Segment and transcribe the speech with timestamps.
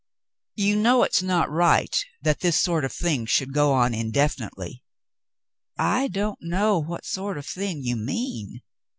[0.55, 4.81] "You know it's not right that this sort of thing should go on indefinitely?'*
[5.77, 8.63] "I don't know what sort of thing you mean."